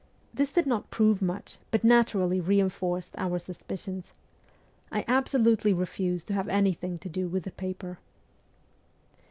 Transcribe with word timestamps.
This 0.33 0.51
did 0.51 0.65
not 0.65 0.89
prove 0.89 1.21
much, 1.21 1.59
but 1.69 1.83
naturally 1.83 2.41
reinforced 2.41 3.13
our 3.19 3.37
suspicions. 3.37 4.13
I 4.91 5.05
absolutely 5.07 5.73
refused 5.73 6.25
to 6.29 6.33
have 6.33 6.49
anything 6.49 6.97
to 6.97 7.07
do 7.07 7.27
with 7.27 7.43
the 7.43 7.51
paper. 7.51 7.99